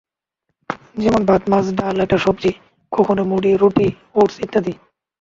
যেমন 0.97 1.21
ভাত, 1.25 1.43
মাছ, 1.51 1.65
ডাল, 1.79 1.95
একটা 1.99 2.17
সবজি, 2.17 2.51
কখনো 2.91 3.21
মুড়ি, 3.25 3.51
রুটি, 3.53 3.87
ওটস 4.15 4.35
ইত্যাদি। 4.39 4.73